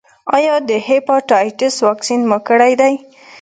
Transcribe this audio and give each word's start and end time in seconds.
ایا 0.35 0.55
د 0.69 0.71
هیپاټایټس 0.87 1.75
واکسین 1.87 2.21
مو 2.29 2.37
کړی 2.47 2.73
دی؟ 2.81 2.93